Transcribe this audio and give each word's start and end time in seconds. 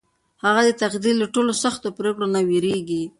هغه 0.43 0.61
د 0.67 0.71
تقدیر 0.81 1.15
له 1.21 1.27
ټولو 1.35 1.51
سختو 1.63 1.87
پرېکړو 1.97 2.25
نه 2.35 2.41
وېرېږي. 2.47 3.03